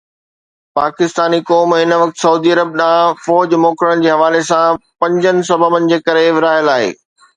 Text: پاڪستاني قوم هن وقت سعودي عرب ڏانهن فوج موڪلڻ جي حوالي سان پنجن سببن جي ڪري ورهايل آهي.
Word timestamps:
پاڪستاني 0.77 1.39
قوم 1.49 1.69
هن 1.79 1.91
وقت 2.03 2.17
سعودي 2.23 2.53
عرب 2.55 2.71
ڏانهن 2.81 3.21
فوج 3.27 3.55
موڪلڻ 3.67 4.01
جي 4.07 4.11
حوالي 4.15 4.41
سان 4.49 4.81
پنجن 5.05 5.45
سببن 5.51 5.87
جي 5.93 6.01
ڪري 6.09 6.25
ورهايل 6.39 6.73
آهي. 6.79 6.91